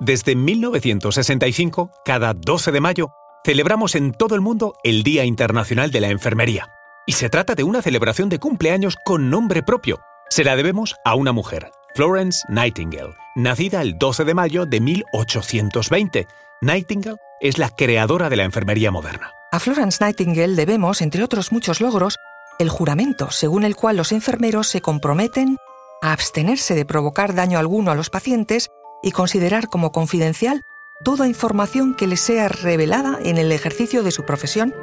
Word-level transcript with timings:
Desde 0.00 0.34
1965, 0.34 1.90
cada 2.04 2.34
12 2.34 2.72
de 2.72 2.80
mayo, 2.80 3.12
celebramos 3.44 3.94
en 3.94 4.12
todo 4.12 4.34
el 4.34 4.40
mundo 4.40 4.74
el 4.82 5.02
Día 5.02 5.24
Internacional 5.24 5.90
de 5.90 6.00
la 6.00 6.08
Enfermería. 6.08 6.68
Y 7.06 7.12
se 7.12 7.28
trata 7.28 7.54
de 7.54 7.64
una 7.64 7.82
celebración 7.82 8.28
de 8.28 8.38
cumpleaños 8.38 8.96
con 9.04 9.30
nombre 9.30 9.62
propio. 9.62 10.00
Se 10.28 10.44
la 10.44 10.56
debemos 10.56 10.94
a 11.04 11.14
una 11.14 11.32
mujer, 11.32 11.70
Florence 11.94 12.40
Nightingale, 12.48 13.14
nacida 13.36 13.82
el 13.82 13.98
12 13.98 14.24
de 14.24 14.34
mayo 14.34 14.66
de 14.66 14.80
1820. 14.80 16.26
Nightingale 16.62 17.18
es 17.40 17.58
la 17.58 17.70
creadora 17.70 18.28
de 18.28 18.36
la 18.36 18.44
enfermería 18.44 18.90
moderna. 18.90 19.32
A 19.50 19.60
Florence 19.60 20.02
Nightingale 20.02 20.54
debemos, 20.54 21.02
entre 21.02 21.22
otros 21.22 21.52
muchos 21.52 21.80
logros, 21.80 22.16
el 22.58 22.68
juramento 22.68 23.30
según 23.30 23.64
el 23.64 23.76
cual 23.76 23.96
los 23.96 24.12
enfermeros 24.12 24.68
se 24.68 24.80
comprometen 24.80 25.56
a 26.00 26.12
abstenerse 26.12 26.74
de 26.74 26.84
provocar 26.84 27.34
daño 27.34 27.58
alguno 27.58 27.90
a 27.90 27.94
los 27.94 28.10
pacientes 28.10 28.70
y 29.02 29.10
considerar 29.12 29.68
como 29.68 29.92
confidencial 29.92 30.62
toda 31.04 31.28
información 31.28 31.94
que 31.94 32.06
les 32.06 32.20
sea 32.20 32.48
revelada 32.48 33.18
en 33.22 33.38
el 33.38 33.52
ejercicio 33.52 34.02
de 34.02 34.12
su 34.12 34.24
profesión, 34.24 34.74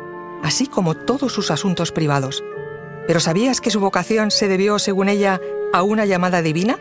así 0.44 0.68
como 0.68 0.96
todos 0.96 1.34
sus 1.34 1.52
asuntos 1.52 1.92
privados. 1.92 2.44
¿Pero 3.08 3.20
sabías 3.20 3.62
que 3.62 3.72
su 3.72 3.80
vocación 3.80 4.30
se 4.30 4.48
debió, 4.48 4.78
según 4.80 5.10
ella, 5.10 5.40
a 5.74 5.84
una 5.84 6.06
llamada 6.06 6.42
divina? 6.42 6.78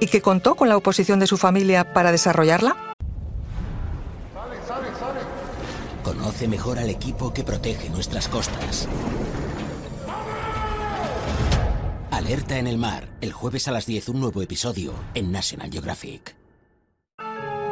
¿Y 0.00 0.06
que 0.06 0.22
contó 0.22 0.54
con 0.54 0.68
la 0.68 0.76
oposición 0.76 1.20
de 1.20 1.26
su 1.26 1.36
familia 1.36 1.92
para 1.92 2.12
desarrollarla? 2.12 2.76
Conoce 6.02 6.48
mejor 6.48 6.78
al 6.78 6.88
equipo 6.88 7.32
que 7.34 7.44
protege 7.44 7.90
nuestras 7.90 8.28
costas. 8.28 8.88
Alerta 12.10 12.58
en 12.58 12.66
el 12.66 12.78
mar, 12.78 13.08
el 13.20 13.32
jueves 13.32 13.68
a 13.68 13.72
las 13.72 13.86
10 13.86 14.08
un 14.08 14.20
nuevo 14.20 14.42
episodio 14.42 14.94
en 15.14 15.30
National 15.30 15.70
Geographic. 15.70 16.37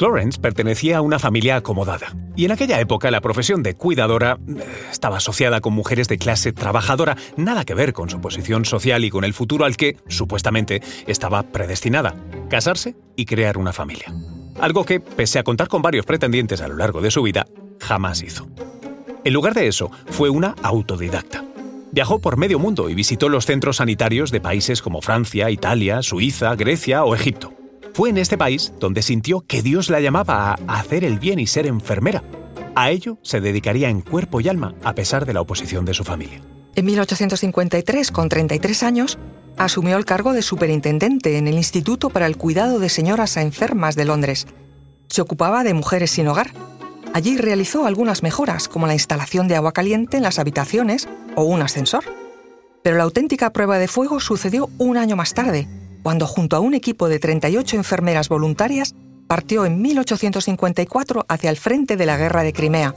Florence 0.00 0.40
pertenecía 0.40 0.96
a 0.96 1.00
una 1.02 1.18
familia 1.18 1.56
acomodada, 1.56 2.16
y 2.34 2.46
en 2.46 2.52
aquella 2.52 2.80
época 2.80 3.10
la 3.10 3.20
profesión 3.20 3.62
de 3.62 3.74
cuidadora 3.74 4.38
eh, 4.48 4.64
estaba 4.90 5.18
asociada 5.18 5.60
con 5.60 5.74
mujeres 5.74 6.08
de 6.08 6.16
clase 6.16 6.54
trabajadora, 6.54 7.18
nada 7.36 7.66
que 7.66 7.74
ver 7.74 7.92
con 7.92 8.08
su 8.08 8.18
posición 8.18 8.64
social 8.64 9.04
y 9.04 9.10
con 9.10 9.24
el 9.24 9.34
futuro 9.34 9.66
al 9.66 9.76
que, 9.76 9.98
supuestamente, 10.08 10.80
estaba 11.06 11.42
predestinada, 11.42 12.14
casarse 12.48 12.96
y 13.14 13.26
crear 13.26 13.58
una 13.58 13.74
familia. 13.74 14.10
Algo 14.58 14.86
que, 14.86 15.00
pese 15.00 15.38
a 15.38 15.42
contar 15.42 15.68
con 15.68 15.82
varios 15.82 16.06
pretendientes 16.06 16.62
a 16.62 16.68
lo 16.68 16.76
largo 16.76 17.02
de 17.02 17.10
su 17.10 17.22
vida, 17.22 17.44
jamás 17.78 18.22
hizo. 18.22 18.48
En 19.22 19.34
lugar 19.34 19.52
de 19.52 19.68
eso, 19.68 19.90
fue 20.06 20.30
una 20.30 20.54
autodidacta. 20.62 21.44
Viajó 21.92 22.20
por 22.20 22.38
medio 22.38 22.58
mundo 22.58 22.88
y 22.88 22.94
visitó 22.94 23.28
los 23.28 23.44
centros 23.44 23.76
sanitarios 23.76 24.30
de 24.30 24.40
países 24.40 24.80
como 24.80 25.02
Francia, 25.02 25.50
Italia, 25.50 26.00
Suiza, 26.00 26.56
Grecia 26.56 27.04
o 27.04 27.14
Egipto. 27.14 27.59
Fue 28.00 28.08
en 28.08 28.16
este 28.16 28.38
país 28.38 28.72
donde 28.80 29.02
sintió 29.02 29.42
que 29.42 29.60
Dios 29.60 29.90
la 29.90 30.00
llamaba 30.00 30.52
a 30.52 30.80
hacer 30.80 31.04
el 31.04 31.18
bien 31.18 31.38
y 31.38 31.46
ser 31.46 31.66
enfermera. 31.66 32.22
A 32.74 32.90
ello 32.90 33.18
se 33.20 33.42
dedicaría 33.42 33.90
en 33.90 34.00
cuerpo 34.00 34.40
y 34.40 34.48
alma, 34.48 34.74
a 34.82 34.94
pesar 34.94 35.26
de 35.26 35.34
la 35.34 35.42
oposición 35.42 35.84
de 35.84 35.92
su 35.92 36.02
familia. 36.02 36.40
En 36.76 36.86
1853, 36.86 38.10
con 38.10 38.30
33 38.30 38.82
años, 38.84 39.18
asumió 39.58 39.98
el 39.98 40.06
cargo 40.06 40.32
de 40.32 40.40
superintendente 40.40 41.36
en 41.36 41.46
el 41.46 41.56
Instituto 41.56 42.08
para 42.08 42.24
el 42.24 42.38
Cuidado 42.38 42.78
de 42.78 42.88
Señoras 42.88 43.36
Enfermas 43.36 43.96
de 43.96 44.06
Londres. 44.06 44.46
Se 45.10 45.20
ocupaba 45.20 45.62
de 45.62 45.74
mujeres 45.74 46.10
sin 46.10 46.26
hogar. 46.26 46.52
Allí 47.12 47.36
realizó 47.36 47.84
algunas 47.84 48.22
mejoras, 48.22 48.68
como 48.68 48.86
la 48.86 48.94
instalación 48.94 49.46
de 49.46 49.56
agua 49.56 49.72
caliente 49.72 50.16
en 50.16 50.22
las 50.22 50.38
habitaciones 50.38 51.06
o 51.36 51.42
un 51.42 51.60
ascensor. 51.60 52.04
Pero 52.82 52.96
la 52.96 53.02
auténtica 53.02 53.52
prueba 53.52 53.78
de 53.78 53.88
fuego 53.88 54.20
sucedió 54.20 54.70
un 54.78 54.96
año 54.96 55.16
más 55.16 55.34
tarde, 55.34 55.68
cuando 56.02 56.26
junto 56.26 56.56
a 56.56 56.60
un 56.60 56.74
equipo 56.74 57.08
de 57.08 57.18
38 57.18 57.76
enfermeras 57.76 58.28
voluntarias 58.28 58.94
partió 59.26 59.64
en 59.64 59.80
1854 59.80 61.26
hacia 61.28 61.50
el 61.50 61.56
frente 61.56 61.96
de 61.96 62.06
la 62.06 62.16
guerra 62.16 62.42
de 62.42 62.52
Crimea. 62.52 62.94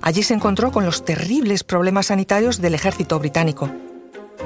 Allí 0.00 0.22
se 0.22 0.34
encontró 0.34 0.72
con 0.72 0.84
los 0.84 1.04
terribles 1.04 1.62
problemas 1.62 2.06
sanitarios 2.06 2.60
del 2.60 2.74
ejército 2.74 3.18
británico. 3.20 3.70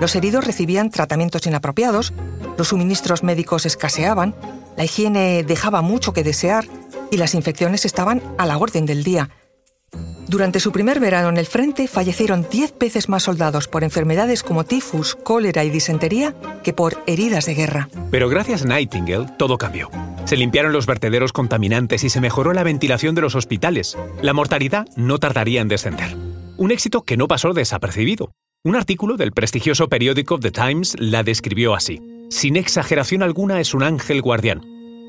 Los 0.00 0.14
heridos 0.14 0.44
recibían 0.44 0.90
tratamientos 0.90 1.46
inapropiados, 1.46 2.12
los 2.58 2.68
suministros 2.68 3.22
médicos 3.22 3.64
escaseaban, 3.64 4.34
la 4.76 4.84
higiene 4.84 5.42
dejaba 5.42 5.80
mucho 5.80 6.12
que 6.12 6.22
desear 6.22 6.66
y 7.10 7.16
las 7.16 7.34
infecciones 7.34 7.86
estaban 7.86 8.22
a 8.36 8.44
la 8.44 8.58
orden 8.58 8.84
del 8.84 9.02
día, 9.04 9.30
durante 10.36 10.60
su 10.60 10.70
primer 10.70 11.00
verano 11.00 11.30
en 11.30 11.38
el 11.38 11.46
frente 11.46 11.88
fallecieron 11.88 12.46
10 12.50 12.78
veces 12.78 13.08
más 13.08 13.22
soldados 13.22 13.68
por 13.68 13.84
enfermedades 13.84 14.42
como 14.42 14.64
tifus, 14.64 15.14
cólera 15.14 15.64
y 15.64 15.70
disentería 15.70 16.34
que 16.62 16.74
por 16.74 17.02
heridas 17.06 17.46
de 17.46 17.54
guerra. 17.54 17.88
Pero 18.10 18.28
gracias 18.28 18.60
a 18.60 18.66
Nightingale 18.66 19.30
todo 19.38 19.56
cambió. 19.56 19.88
Se 20.26 20.36
limpiaron 20.36 20.74
los 20.74 20.84
vertederos 20.84 21.32
contaminantes 21.32 22.04
y 22.04 22.10
se 22.10 22.20
mejoró 22.20 22.52
la 22.52 22.64
ventilación 22.64 23.14
de 23.14 23.22
los 23.22 23.34
hospitales. 23.34 23.96
La 24.20 24.34
mortalidad 24.34 24.86
no 24.94 25.16
tardaría 25.16 25.62
en 25.62 25.68
descender. 25.68 26.14
Un 26.58 26.70
éxito 26.70 27.00
que 27.00 27.16
no 27.16 27.28
pasó 27.28 27.54
desapercibido. 27.54 28.30
Un 28.62 28.76
artículo 28.76 29.16
del 29.16 29.32
prestigioso 29.32 29.88
periódico 29.88 30.38
The 30.38 30.50
Times 30.50 30.96
la 30.98 31.22
describió 31.22 31.74
así. 31.74 32.02
Sin 32.28 32.56
exageración 32.56 33.22
alguna 33.22 33.58
es 33.58 33.72
un 33.72 33.82
ángel 33.82 34.20
guardián. 34.20 34.60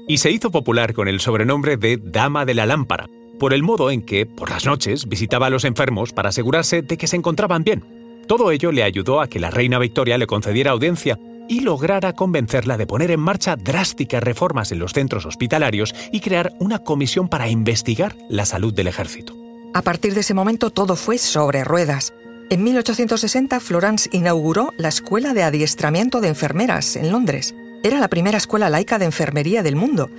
Y 0.07 0.19
se 0.19 0.31
hizo 0.31 0.51
popular 0.51 0.93
con 0.93 1.09
el 1.09 1.19
sobrenombre 1.19 1.75
de 1.75 1.97
Dama 2.01 2.45
de 2.45 2.53
la 2.53 2.65
Lámpara, 2.65 3.07
por 3.39 3.53
el 3.53 3.63
modo 3.63 3.91
en 3.91 4.01
que, 4.01 4.25
por 4.25 4.49
las 4.49 4.65
noches, 4.65 5.07
visitaba 5.07 5.47
a 5.47 5.49
los 5.49 5.63
enfermos 5.63 6.13
para 6.13 6.29
asegurarse 6.29 6.81
de 6.81 6.97
que 6.97 7.07
se 7.07 7.15
encontraban 7.15 7.63
bien. 7.63 7.83
Todo 8.27 8.51
ello 8.51 8.71
le 8.71 8.83
ayudó 8.83 9.21
a 9.21 9.27
que 9.27 9.39
la 9.39 9.51
reina 9.51 9.79
Victoria 9.79 10.17
le 10.17 10.27
concediera 10.27 10.71
audiencia 10.71 11.17
y 11.47 11.61
lograra 11.61 12.13
convencerla 12.13 12.77
de 12.77 12.85
poner 12.85 13.11
en 13.11 13.21
marcha 13.21 13.55
drásticas 13.55 14.21
reformas 14.21 14.71
en 14.71 14.79
los 14.79 14.91
centros 14.91 15.25
hospitalarios 15.25 15.95
y 16.11 16.19
crear 16.19 16.53
una 16.59 16.79
comisión 16.79 17.29
para 17.29 17.47
investigar 17.47 18.17
la 18.29 18.45
salud 18.45 18.73
del 18.73 18.87
ejército. 18.87 19.33
A 19.73 19.81
partir 19.81 20.13
de 20.13 20.21
ese 20.21 20.33
momento 20.33 20.71
todo 20.71 20.95
fue 20.95 21.17
sobre 21.17 21.63
ruedas. 21.63 22.13
En 22.49 22.63
1860 22.63 23.59
Florence 23.59 24.09
inauguró 24.11 24.73
la 24.77 24.89
Escuela 24.89 25.33
de 25.33 25.43
Adiestramiento 25.43 26.19
de 26.19 26.29
Enfermeras 26.29 26.95
en 26.95 27.11
Londres. 27.11 27.55
Era 27.83 27.99
la 27.99 28.07
primera 28.07 28.37
escuela 28.37 28.69
laica 28.69 28.99
de 28.99 29.05
enfermería 29.05 29.63
del 29.63 29.75
mundo 29.75 30.09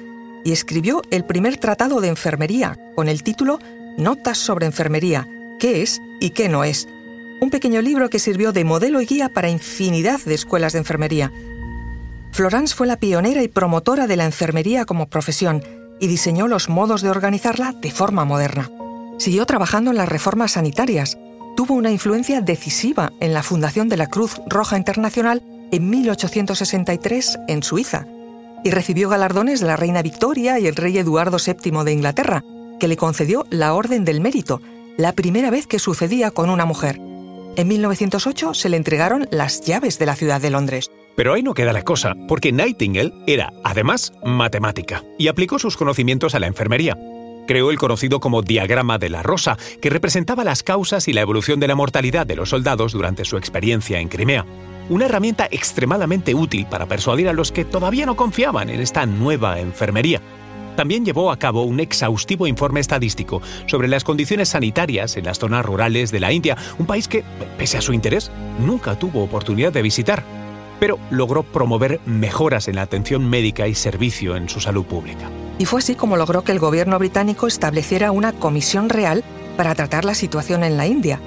y 0.45 0.53
escribió 0.53 1.03
el 1.11 1.25
primer 1.25 1.57
tratado 1.57 2.01
de 2.01 2.09
enfermería 2.09 2.79
con 2.95 3.09
el 3.09 3.23
título 3.23 3.59
Notas 3.97 4.39
sobre 4.39 4.67
enfermería, 4.67 5.29
qué 5.59 5.83
es 5.83 6.01
y 6.21 6.31
qué 6.31 6.49
no 6.49 6.65
es. 6.65 6.89
Un 7.41 7.51
pequeño 7.51 7.83
libro 7.83 8.11
que 8.11 8.19
sirvió 8.19 8.53
de 8.53 8.65
modelo 8.65 9.01
y 9.01 9.07
guía 9.07 9.29
para 9.29 9.49
infinidad 9.49 10.21
de 10.21 10.35
escuelas 10.35 10.73
de 10.73 10.81
enfermería. 10.81 11.33
Florence 12.33 12.75
fue 12.75 12.87
la 12.87 12.99
pionera 12.99 13.43
y 13.43 13.49
promotora 13.49 14.07
de 14.07 14.17
la 14.17 14.25
enfermería 14.25 14.85
como 14.85 15.09
profesión 15.09 15.63
y 16.01 16.07
diseñó 16.07 16.47
los 16.47 16.69
modos 16.69 17.03
de 17.03 17.11
organizarla 17.11 17.73
de 17.73 17.91
forma 17.91 18.25
moderna. 18.25 18.71
Siguió 19.19 19.47
trabajando 19.47 19.91
en 19.91 19.97
las 19.97 20.09
reformas 20.09 20.53
sanitarias. 20.53 21.19
Tuvo 21.57 21.75
una 21.75 21.91
influencia 21.91 22.41
decisiva 22.41 23.13
en 23.21 23.35
la 23.35 23.43
fundación 23.43 23.89
de 23.89 23.97
la 23.97 24.07
Cruz 24.07 24.41
Roja 24.47 24.77
Internacional 24.77 25.43
en 25.73 25.91
1863 25.91 27.39
en 27.49 27.63
Suiza 27.63 28.07
y 28.65 28.71
recibió 28.71 29.09
galardones 29.09 29.61
de 29.61 29.67
la 29.67 29.77
reina 29.77 30.03
Victoria 30.03 30.59
y 30.59 30.67
el 30.67 30.77
rey 30.77 30.99
Eduardo 30.99 31.39
VII 31.45 31.85
de 31.85 31.93
Inglaterra, 31.93 32.45
que 32.79 32.89
le 32.89 32.97
concedió 32.97 33.47
la 33.51 33.75
Orden 33.75 34.05
del 34.05 34.21
Mérito, 34.21 34.61
la 34.97 35.13
primera 35.13 35.51
vez 35.51 35.67
que 35.67 35.79
sucedía 35.79 36.31
con 36.31 36.51
una 36.51 36.65
mujer. 36.65 37.01
En 37.57 37.69
1908 37.69 38.55
se 38.55 38.69
le 38.69 38.77
entregaron 38.77 39.27
las 39.31 39.63
llaves 39.63 39.99
de 39.99 40.07
la 40.07 40.17
ciudad 40.17 40.41
de 40.41 40.51
Londres. 40.51 40.91
Pero 41.17 41.35
ahí 41.35 41.43
no 41.43 41.55
queda 41.55 41.73
la 41.73 41.83
cosa, 41.83 42.15
porque 42.29 42.53
Nightingale 42.53 43.13
era, 43.27 43.53
además, 43.65 44.13
matemática 44.25 45.03
y 45.19 45.29
aplicó 45.29 45.59
sus 45.59 45.77
conocimientos 45.77 46.35
a 46.35 46.39
la 46.39 46.47
enfermería. 46.47 46.97
Creó 47.49 47.71
el 47.71 47.79
conocido 47.79 48.21
como 48.21 48.43
diagrama 48.43 48.99
de 48.99 49.09
la 49.09 49.23
rosa, 49.23 49.57
que 49.81 49.91
representaba 49.91 50.45
las 50.45 50.63
causas 50.63 51.09
y 51.09 51.13
la 51.13 51.23
evolución 51.23 51.59
de 51.59 51.69
la 51.69 51.75
mortalidad 51.75 52.27
de 52.27 52.37
los 52.37 52.51
soldados 52.51 52.93
durante 52.93 53.25
su 53.25 53.37
experiencia 53.37 54.01
en 54.01 54.09
Crimea 54.09 54.45
una 54.89 55.07
herramienta 55.07 55.49
extremadamente 55.51 56.35
útil 56.35 56.67
para 56.67 56.87
persuadir 56.87 57.29
a 57.29 57.33
los 57.33 57.53
que 57.53 57.65
todavía 57.65 58.07
no 58.07 58.17
confiaban 58.17 58.71
en 58.71 58.81
esta 58.81 59.07
nueva 59.07 59.61
enfermería. 59.61 60.21
También 60.77 61.05
llevó 61.05 61.33
a 61.33 61.39
cabo 61.39 61.65
un 61.65 61.81
exhaustivo 61.81 62.47
informe 62.47 62.79
estadístico 62.79 63.43
sobre 63.67 63.89
las 63.89 64.05
condiciones 64.05 64.51
sanitarias 64.51 65.17
en 65.17 65.25
las 65.25 65.41
zonas 65.41 65.67
rurales 65.67 66.13
de 66.13 66.21
la 66.21 66.33
India, 66.33 66.57
un 66.79 66.87
país 66.87 67.09
que, 67.09 67.25
pese 67.59 67.79
a 67.79 67.81
su 67.81 67.93
interés, 67.93 68.31
nunca 68.61 68.97
tuvo 68.97 69.25
oportunidad 69.25 69.73
de 69.73 69.83
visitar, 69.83 70.23
pero 70.79 71.01
logró 71.11 71.43
promover 71.43 72.01
mejoras 72.07 72.69
en 72.69 72.77
la 72.77 72.83
atención 72.83 73.29
médica 73.29 73.67
y 73.67 73.75
servicio 73.75 74.37
en 74.37 74.49
su 74.49 74.61
salud 74.61 74.85
pública. 74.85 75.29
Y 75.59 75.65
fue 75.65 75.81
así 75.81 75.97
como 75.97 76.17
logró 76.17 76.45
que 76.45 76.53
el 76.53 76.61
gobierno 76.61 76.97
británico 77.01 77.49
estableciera 77.49 78.13
una 78.13 78.33
comisión 78.33 78.89
real 78.89 79.25
para 79.57 79.75
tratar 79.75 80.05
la 80.05 80.15
situación 80.15 80.63
en 80.63 80.77
la 80.77 80.87
India. 80.87 81.21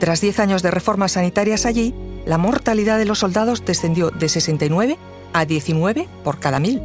Tras 0.00 0.20
10 0.20 0.40
años 0.40 0.62
de 0.64 0.72
reformas 0.72 1.12
sanitarias 1.12 1.66
allí, 1.66 1.94
la 2.28 2.36
mortalidad 2.36 2.98
de 2.98 3.06
los 3.06 3.20
soldados 3.20 3.64
descendió 3.64 4.10
de 4.10 4.28
69 4.28 4.98
a 5.32 5.46
19 5.46 6.06
por 6.22 6.38
cada 6.38 6.60
mil. 6.60 6.80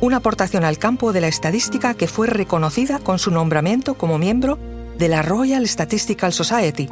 Una 0.00 0.16
aportación 0.16 0.64
al 0.64 0.78
campo 0.78 1.12
de 1.12 1.20
la 1.20 1.28
estadística 1.28 1.94
que 1.94 2.08
fue 2.08 2.26
reconocida 2.26 2.98
con 2.98 3.20
su 3.20 3.30
nombramiento 3.30 3.94
como 3.94 4.18
miembro 4.18 4.58
de 4.98 5.08
la 5.08 5.22
Royal 5.22 5.66
Statistical 5.68 6.32
Society. 6.32 6.88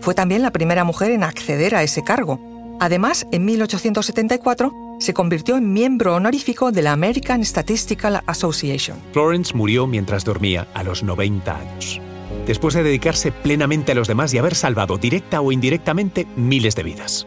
Fue 0.00 0.14
también 0.14 0.42
la 0.42 0.50
primera 0.50 0.82
mujer 0.82 1.12
en 1.12 1.22
acceder 1.22 1.76
a 1.76 1.84
ese 1.84 2.02
cargo. 2.02 2.40
Además, 2.80 3.26
en 3.30 3.44
1874 3.44 4.72
se 4.98 5.14
convirtió 5.14 5.56
en 5.56 5.72
miembro 5.72 6.16
honorífico 6.16 6.72
de 6.72 6.82
la 6.82 6.92
American 6.92 7.44
Statistical 7.44 8.22
Association. 8.26 8.98
Florence 9.12 9.54
murió 9.54 9.86
mientras 9.86 10.24
dormía 10.24 10.66
a 10.74 10.82
los 10.82 11.04
90 11.04 11.56
años, 11.56 12.00
después 12.46 12.74
de 12.74 12.82
dedicarse 12.82 13.32
plenamente 13.32 13.92
a 13.92 13.94
los 13.94 14.08
demás 14.08 14.32
y 14.32 14.38
haber 14.38 14.54
salvado 14.54 14.96
directa 14.98 15.40
o 15.40 15.52
indirectamente 15.52 16.26
miles 16.36 16.74
de 16.76 16.82
vidas. 16.82 17.26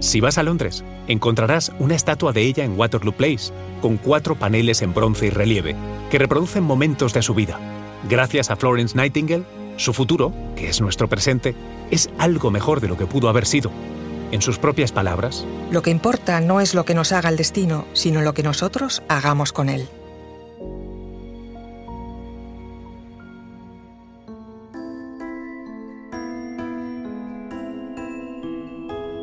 Si 0.00 0.20
vas 0.20 0.38
a 0.38 0.42
Londres, 0.42 0.84
encontrarás 1.08 1.72
una 1.78 1.94
estatua 1.94 2.32
de 2.32 2.42
ella 2.42 2.64
en 2.64 2.78
Waterloo 2.78 3.12
Place, 3.12 3.52
con 3.82 3.96
cuatro 3.98 4.34
paneles 4.34 4.82
en 4.82 4.94
bronce 4.94 5.26
y 5.26 5.30
relieve, 5.30 5.76
que 6.10 6.18
reproducen 6.18 6.64
momentos 6.64 7.12
de 7.12 7.22
su 7.22 7.34
vida. 7.34 7.60
Gracias 8.08 8.50
a 8.50 8.56
Florence 8.56 8.96
Nightingale, 8.96 9.44
su 9.76 9.92
futuro, 9.92 10.32
que 10.56 10.68
es 10.68 10.80
nuestro 10.80 11.08
presente, 11.08 11.54
es 11.90 12.10
algo 12.18 12.50
mejor 12.50 12.80
de 12.80 12.88
lo 12.88 12.96
que 12.96 13.06
pudo 13.06 13.28
haber 13.28 13.46
sido. 13.46 13.70
En 14.32 14.42
sus 14.42 14.58
propias 14.58 14.92
palabras, 14.92 15.44
Lo 15.70 15.82
que 15.82 15.90
importa 15.90 16.40
no 16.40 16.60
es 16.60 16.74
lo 16.74 16.84
que 16.84 16.94
nos 16.94 17.12
haga 17.12 17.28
el 17.28 17.36
destino, 17.36 17.86
sino 17.92 18.22
lo 18.22 18.32
que 18.32 18.42
nosotros 18.42 19.02
hagamos 19.08 19.52
con 19.52 19.68
él. 19.68 19.88